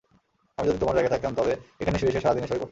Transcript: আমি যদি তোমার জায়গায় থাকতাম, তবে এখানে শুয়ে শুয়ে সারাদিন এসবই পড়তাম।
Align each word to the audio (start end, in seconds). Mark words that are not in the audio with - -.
আমি 0.57 0.67
যদি 0.67 0.79
তোমার 0.79 0.95
জায়গায় 0.95 1.13
থাকতাম, 1.15 1.33
তবে 1.35 1.53
এখানে 1.81 1.97
শুয়ে 1.97 2.11
শুয়ে 2.11 2.23
সারাদিন 2.23 2.43
এসবই 2.43 2.51
পড়তাম। 2.53 2.69